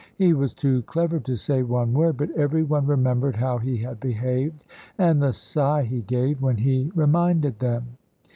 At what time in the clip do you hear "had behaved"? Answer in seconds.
3.77-4.63